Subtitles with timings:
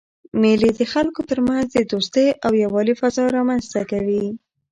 [0.41, 4.25] مېلې د خلکو ترمنځ د دوستۍ او یووالي فضا رامنځ ته کوي.